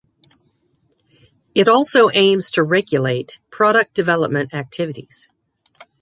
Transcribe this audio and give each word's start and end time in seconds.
It 1.53 1.67
also 1.67 2.09
aims 2.11 2.49
to 2.53 2.63
regulate 2.63 3.37
product 3.51 3.93
development 3.93 4.51
activities. 4.51 5.29